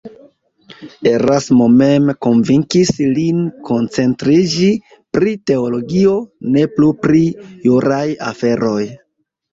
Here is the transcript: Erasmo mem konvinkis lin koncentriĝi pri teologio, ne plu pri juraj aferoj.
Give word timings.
Erasmo 1.09 1.65
mem 1.73 2.07
konvinkis 2.27 2.93
lin 3.17 3.43
koncentriĝi 3.69 4.71
pri 5.17 5.37
teologio, 5.51 6.17
ne 6.57 6.65
plu 6.79 6.91
pri 7.05 7.23
juraj 7.69 8.05
aferoj. 8.33 8.81